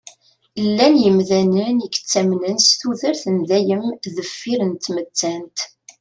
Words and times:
Llan 0.67 0.95
yemdanen 1.03 1.75
i 1.85 1.87
yettamnen 1.93 2.57
s 2.67 2.69
tudert 2.79 3.23
n 3.35 3.37
dayem 3.49 3.83
deffir 4.15 4.59
n 4.65 4.71
tmettant. 4.85 5.57